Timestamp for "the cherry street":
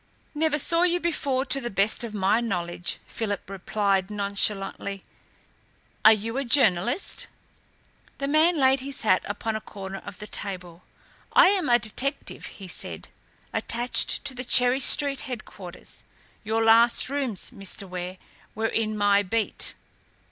14.33-15.21